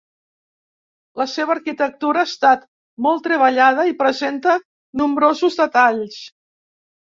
[1.21, 2.65] La seva arquitectura ha estat
[3.09, 4.59] molt treballada, i presenta
[5.05, 6.21] nombrosos detalls.